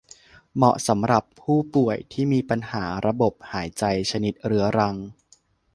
[0.55, 4.95] เหมาะสำหรับผู้ป่วยที่มีปัญหาระบบหายใจชนิดเรื้อรัง